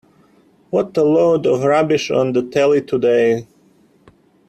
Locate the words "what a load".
0.71-1.45